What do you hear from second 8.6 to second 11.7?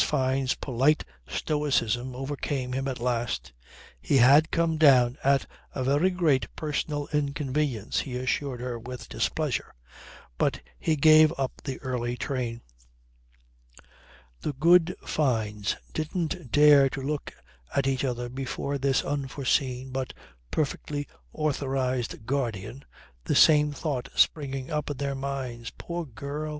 her with displeasure, but he gave up